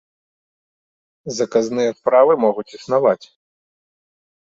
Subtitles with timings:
[1.37, 3.23] Заказныя справы могуць існаваць.